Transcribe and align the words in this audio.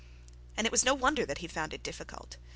And 0.57 0.65
it 0.65 0.71
was 0.71 0.83
no 0.83 0.95
wonder 0.95 1.27
that 1.27 1.37
he 1.45 1.47
found 1.47 1.75
it 1.75 1.83
difficult. 1.83 2.37